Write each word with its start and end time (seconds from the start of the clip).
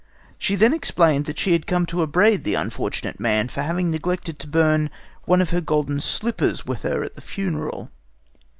She 0.39 0.55
then 0.55 0.73
explained 0.73 1.25
that 1.25 1.37
she 1.37 1.51
had 1.51 1.67
come 1.67 1.85
to 1.85 2.01
upbraid 2.01 2.43
the 2.43 2.55
unfortunate 2.55 3.19
man 3.19 3.49
for 3.49 3.61
having 3.61 3.91
neglected 3.91 4.39
to 4.39 4.47
burn 4.47 4.89
one 5.25 5.41
of 5.43 5.51
her 5.51 5.61
golden 5.61 5.99
slippers 5.99 6.65
with 6.65 6.81
her 6.81 7.03
at 7.03 7.13
the 7.13 7.21
funeral. 7.21 7.91